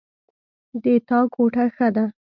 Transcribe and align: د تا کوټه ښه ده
د 0.83 0.85
تا 1.07 1.19
کوټه 1.33 1.65
ښه 1.75 1.87
ده 1.95 2.05